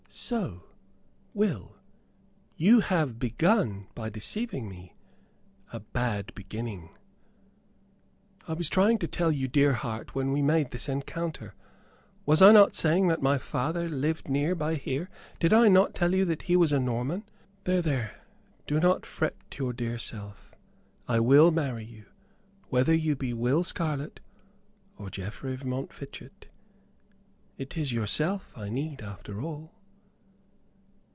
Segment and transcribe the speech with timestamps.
[0.13, 0.63] "So,
[1.33, 1.77] Will,
[2.57, 4.93] you have begun by deceiving me;
[5.71, 6.89] a bad beginning."
[8.45, 11.55] "I was trying to tell you, dear heart, when we made this encounter.
[12.25, 15.09] Was I not saying that my father lived near by here?
[15.39, 17.23] Did I not tell you that he was a Norman"
[17.63, 18.21] "There, there,
[18.67, 20.53] do not fret your dear self.
[21.07, 22.05] I will marry you,
[22.67, 24.19] whether you be Will Scarlett
[24.97, 26.47] or Geoffrey of Montfichet.
[27.57, 29.71] It is yourself I need, after all."